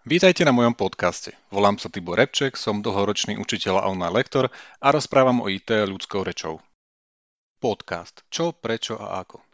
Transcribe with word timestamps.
Vítajte 0.00 0.48
na 0.48 0.52
mojom 0.56 0.72
podcaste. 0.72 1.36
Volám 1.52 1.76
sa 1.76 1.92
Tibor 1.92 2.16
Repček, 2.16 2.56
som 2.56 2.80
dlhoročný 2.80 3.36
učiteľ 3.36 3.84
a 3.84 3.92
online 3.92 4.16
lektor 4.16 4.48
a 4.80 4.88
rozprávam 4.88 5.44
o 5.44 5.52
IT 5.52 5.68
ľudskou 5.68 6.24
rečou. 6.24 6.56
Podcast. 7.60 8.24
Čo, 8.32 8.56
prečo 8.56 8.96
a 8.96 9.20
ako. 9.20 9.44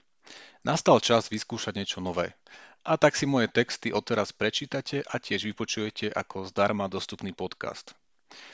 Nastal 0.63 1.03
čas 1.03 1.35
vyskúšať 1.35 1.75
niečo 1.75 1.99
nové. 1.99 2.31
A 2.87 2.95
tak 2.95 3.19
si 3.19 3.27
moje 3.27 3.51
texty 3.51 3.91
odteraz 3.91 4.31
prečítate 4.31 5.03
a 5.03 5.19
tiež 5.19 5.51
vypočujete 5.51 6.15
ako 6.15 6.47
zdarma 6.47 6.87
dostupný 6.87 7.35
podcast. 7.35 7.99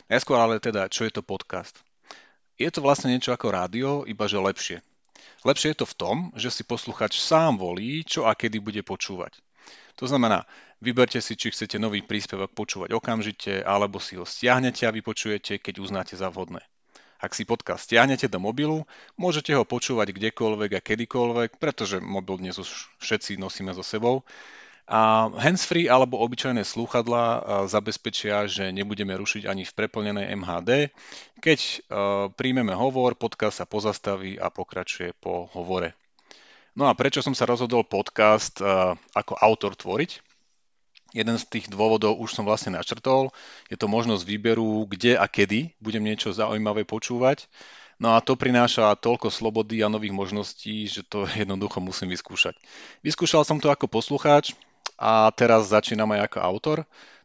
Najskôr 0.08 0.40
ale 0.40 0.64
teda, 0.64 0.88
čo 0.88 1.04
je 1.04 1.12
to 1.12 1.20
podcast? 1.20 1.76
Je 2.56 2.72
to 2.72 2.80
vlastne 2.80 3.12
niečo 3.12 3.36
ako 3.36 3.52
rádio, 3.52 4.08
iba 4.08 4.24
že 4.24 4.40
lepšie. 4.40 4.78
Lepšie 5.44 5.76
je 5.76 5.84
to 5.84 5.86
v 5.92 5.98
tom, 6.00 6.16
že 6.40 6.48
si 6.48 6.64
posluchač 6.64 7.20
sám 7.20 7.60
volí, 7.60 8.00
čo 8.00 8.24
a 8.24 8.32
kedy 8.32 8.64
bude 8.64 8.80
počúvať. 8.80 9.36
To 10.00 10.08
znamená, 10.08 10.48
vyberte 10.80 11.20
si, 11.20 11.36
či 11.38 11.52
chcete 11.52 11.78
nový 11.78 12.02
príspevok 12.02 12.50
počúvať 12.56 12.96
okamžite, 12.96 13.62
alebo 13.62 14.00
si 14.00 14.18
ho 14.18 14.26
stiahnete 14.26 14.88
a 14.88 14.94
vypočujete, 14.94 15.60
keď 15.60 15.74
uznáte 15.78 16.14
za 16.18 16.32
vhodné. 16.32 16.64
Ak 17.22 17.38
si 17.38 17.46
podcast 17.46 17.86
stiahnete 17.86 18.26
do 18.26 18.42
mobilu, 18.42 18.82
môžete 19.14 19.54
ho 19.54 19.62
počúvať 19.62 20.10
kdekoľvek 20.10 20.70
a 20.74 20.80
kedykoľvek, 20.82 21.62
pretože 21.62 22.02
mobil 22.02 22.42
dnes 22.42 22.58
už 22.58 22.66
všetci 22.98 23.38
nosíme 23.38 23.70
so 23.78 23.86
sebou. 23.86 24.26
A 24.90 25.30
handsfree 25.30 25.86
alebo 25.86 26.18
obyčajné 26.18 26.66
slúchadlá 26.66 27.24
zabezpečia, 27.70 28.50
že 28.50 28.74
nebudeme 28.74 29.14
rušiť 29.14 29.46
ani 29.46 29.62
v 29.62 29.70
preplnenej 29.78 30.34
MHD. 30.34 30.90
Keď 31.38 31.86
príjmeme 32.34 32.74
hovor, 32.74 33.14
podcast 33.14 33.62
sa 33.62 33.70
pozastaví 33.70 34.34
a 34.42 34.50
pokračuje 34.50 35.14
po 35.14 35.46
hovore. 35.54 35.94
No 36.72 36.88
a 36.88 36.96
prečo 36.96 37.20
som 37.20 37.36
sa 37.36 37.44
rozhodol 37.44 37.84
podcast 37.84 38.56
uh, 38.64 38.96
ako 39.12 39.36
autor 39.36 39.76
tvoriť? 39.76 40.24
Jeden 41.12 41.36
z 41.36 41.44
tých 41.44 41.68
dôvodov 41.68 42.16
už 42.16 42.32
som 42.32 42.48
vlastne 42.48 42.72
načrtol. 42.72 43.28
Je 43.68 43.76
to 43.76 43.84
možnosť 43.84 44.24
výberu, 44.24 44.88
kde 44.88 45.20
a 45.20 45.28
kedy 45.28 45.76
budem 45.76 46.00
niečo 46.00 46.32
zaujímavé 46.32 46.88
počúvať. 46.88 47.44
No 48.00 48.16
a 48.16 48.24
to 48.24 48.40
prináša 48.40 48.96
toľko 48.96 49.28
slobody 49.28 49.84
a 49.84 49.92
nových 49.92 50.16
možností, 50.16 50.88
že 50.88 51.04
to 51.04 51.28
jednoducho 51.44 51.76
musím 51.84 52.08
vyskúšať. 52.08 52.56
Vyskúšal 53.04 53.44
som 53.44 53.60
to 53.60 53.68
ako 53.68 53.92
poslucháč 53.92 54.56
a 54.96 55.28
teraz 55.36 55.68
začínam 55.68 56.08
aj 56.16 56.32
ako 56.32 56.38
autor. 56.40 56.78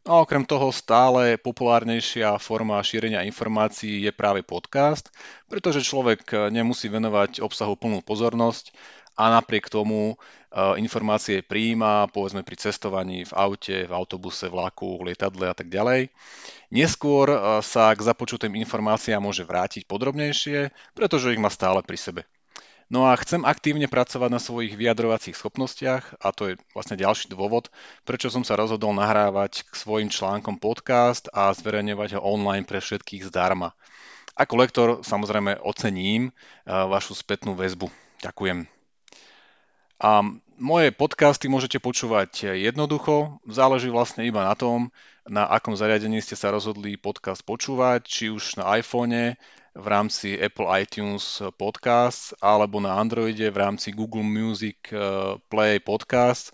No 0.04 0.20
a 0.20 0.24
okrem 0.24 0.44
toho 0.44 0.72
stále 0.72 1.36
populárnejšia 1.40 2.36
forma 2.40 2.80
šírenia 2.84 3.28
informácií 3.28 4.08
je 4.08 4.12
práve 4.12 4.44
podcast, 4.44 5.12
pretože 5.52 5.84
človek 5.84 6.52
nemusí 6.52 6.88
venovať 6.88 7.44
obsahu 7.44 7.76
plnú 7.76 8.04
pozornosť 8.04 8.72
a 9.18 9.34
napriek 9.34 9.68
tomu 9.74 10.14
e, 10.14 10.16
informácie 10.78 11.42
príjima, 11.42 12.06
povedzme 12.14 12.46
pri 12.46 12.56
cestovaní 12.62 13.26
v 13.26 13.34
aute, 13.34 13.90
v 13.90 13.92
autobuse, 13.92 14.46
vlaku, 14.46 15.02
lietadle 15.02 15.50
a 15.50 15.58
tak 15.58 15.74
ďalej. 15.74 16.14
Neskôr 16.70 17.26
e, 17.34 17.38
sa 17.66 17.90
k 17.98 18.06
započutým 18.06 18.54
informáciám 18.62 19.26
môže 19.26 19.42
vrátiť 19.42 19.90
podrobnejšie, 19.90 20.70
pretože 20.94 21.34
ich 21.34 21.42
má 21.42 21.50
stále 21.50 21.82
pri 21.82 21.98
sebe. 21.98 22.22
No 22.88 23.04
a 23.04 23.20
chcem 23.20 23.44
aktívne 23.44 23.92
pracovať 23.92 24.30
na 24.32 24.40
svojich 24.40 24.80
vyjadrovacích 24.80 25.36
schopnostiach 25.36 26.24
a 26.24 26.32
to 26.32 26.54
je 26.54 26.54
vlastne 26.72 26.96
ďalší 26.96 27.28
dôvod, 27.28 27.68
prečo 28.08 28.32
som 28.32 28.48
sa 28.48 28.56
rozhodol 28.56 28.96
nahrávať 28.96 29.68
k 29.68 29.74
svojim 29.76 30.08
článkom 30.08 30.56
podcast 30.56 31.28
a 31.36 31.52
zverejňovať 31.52 32.16
ho 32.16 32.24
online 32.24 32.64
pre 32.64 32.80
všetkých 32.80 33.28
zdarma. 33.28 33.76
Ako 34.40 34.54
lektor 34.56 34.88
samozrejme 35.04 35.60
ocením 35.66 36.30
e, 36.30 36.32
vašu 36.70 37.18
spätnú 37.18 37.58
väzbu. 37.58 37.92
Ďakujem. 38.24 38.77
A 39.98 40.22
moje 40.62 40.94
podcasty 40.94 41.50
môžete 41.50 41.82
počúvať 41.82 42.54
jednoducho, 42.54 43.42
záleží 43.50 43.90
vlastne 43.90 44.30
iba 44.30 44.46
na 44.46 44.54
tom, 44.54 44.94
na 45.26 45.50
akom 45.50 45.74
zariadení 45.74 46.22
ste 46.22 46.38
sa 46.38 46.54
rozhodli 46.54 47.02
podcast 47.02 47.42
počúvať, 47.42 48.06
či 48.06 48.26
už 48.30 48.62
na 48.62 48.78
iPhone 48.78 49.34
v 49.78 49.86
rámci 49.90 50.38
Apple 50.38 50.70
iTunes 50.82 51.42
Podcast, 51.58 52.38
alebo 52.42 52.78
na 52.78 52.94
Androide 52.94 53.50
v 53.50 53.58
rámci 53.58 53.90
Google 53.90 54.26
Music 54.26 54.94
eh, 54.94 55.36
Play 55.50 55.82
Podcast, 55.82 56.54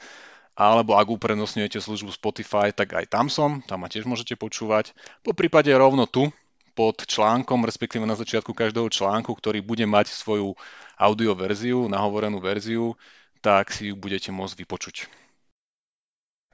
alebo 0.56 0.96
ak 0.96 1.12
uprednostňujete 1.12 1.84
službu 1.84 2.16
Spotify, 2.16 2.72
tak 2.72 2.96
aj 2.96 3.12
tam 3.12 3.28
som, 3.28 3.60
tam 3.68 3.84
ma 3.84 3.92
tiež 3.92 4.08
môžete 4.08 4.40
počúvať. 4.40 4.96
Po 5.20 5.36
prípade 5.36 5.70
rovno 5.75 6.08
tu, 6.08 6.31
pod 6.74 7.06
článkom, 7.06 7.68
respektíve 7.68 8.08
na 8.08 8.18
začiatku 8.18 8.56
každého 8.56 8.90
článku, 8.90 9.30
ktorý 9.30 9.62
bude 9.62 9.86
mať 9.86 10.10
svoju 10.10 10.58
audio 10.98 11.38
verziu, 11.38 11.86
nahovorenú 11.86 12.42
verziu, 12.42 12.98
tak 13.44 13.76
si 13.76 13.92
ju 13.92 14.00
budete 14.00 14.31
môcť 14.31 14.64
vypočuť. 14.64 14.96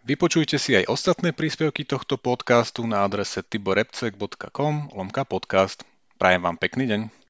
Vypočujte 0.09 0.57
si 0.57 0.73
aj 0.73 0.89
ostatné 0.89 1.37
príspevky 1.37 1.85
tohto 1.85 2.17
podcastu 2.17 2.81
na 2.89 3.05
adrese 3.05 3.45
tiborepcek.com 3.45 4.97
lomka 4.97 5.21
podcast. 5.21 5.85
Prajem 6.17 6.41
vám 6.41 6.57
pekný 6.57 6.89
deň. 6.89 7.19